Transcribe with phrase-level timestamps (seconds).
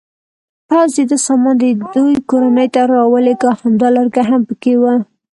[0.67, 1.63] پوځ د ده سامان د
[1.95, 4.83] دوی کورنۍ ته راولېږه، همدا لرګی هم پکې و.